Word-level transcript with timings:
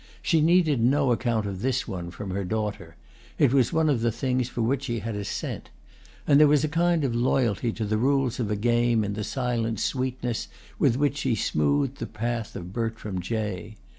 She 0.23 0.41
needed 0.41 0.79
no 0.81 1.11
account 1.11 1.45
of 1.45 1.61
this 1.61 1.87
one 1.87 2.09
from 2.09 2.31
her 2.31 2.43
daughter—it 2.43 3.53
was 3.53 3.71
one 3.71 3.87
of 3.87 4.01
the 4.01 4.11
things 4.11 4.49
for 4.49 4.63
which 4.63 4.85
she 4.85 4.97
had 4.97 5.15
a 5.15 5.23
scent; 5.23 5.69
and 6.25 6.39
there 6.39 6.47
was 6.47 6.63
a 6.63 6.67
kind 6.67 7.03
of 7.03 7.13
loyalty 7.13 7.71
to 7.73 7.85
the 7.85 7.99
rules 7.99 8.39
of 8.39 8.49
a 8.49 8.55
game 8.55 9.03
in 9.03 9.13
the 9.13 9.23
silent 9.23 9.79
sweetness 9.79 10.47
with 10.79 10.97
which 10.97 11.17
she 11.17 11.35
smoothed 11.35 11.97
the 11.97 12.07
path 12.07 12.55
of 12.55 12.73
Bertram 12.73 13.19
Jay. 13.21 13.75